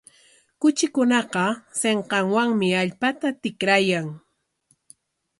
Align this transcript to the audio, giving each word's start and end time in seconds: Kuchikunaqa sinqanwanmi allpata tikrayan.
Kuchikunaqa 0.59 1.45
sinqanwanmi 1.79 2.67
allpata 2.81 3.27
tikrayan. 3.41 4.07